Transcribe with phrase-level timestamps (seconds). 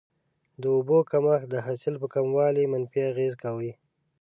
[0.61, 3.71] د اوبو کمښت د حاصل په کموالي منفي اغیزه کوي.